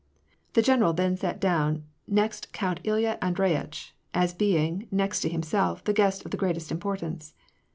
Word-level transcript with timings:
The 0.53 0.63
general 0.63 0.93
then 0.93 1.15
sat 1.15 1.39
down 1.39 1.83
next 2.07 2.51
Count 2.53 2.79
Ilya 2.83 3.19
Andreyitch, 3.21 3.93
as 4.15 4.33
being, 4.33 4.87
next 4.89 5.19
to 5.21 5.29
himself, 5.29 5.83
the 5.83 5.93
guest 5.93 6.25
of 6.25 6.31
the 6.31 6.37
greatest 6.41 6.71
importance. 6.71 7.35